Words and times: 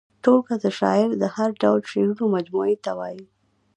ټولګه 0.23 0.55
د 0.63 0.65
شاعر 0.79 1.09
د 1.21 1.23
هر 1.35 1.49
ډول 1.61 1.79
شعرو 1.91 2.25
مجموعې 2.35 2.75
ته 2.83 2.91
وايي. 2.99 3.23